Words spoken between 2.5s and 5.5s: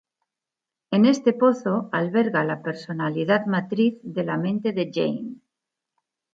personalidad matriz de la mente de Jane.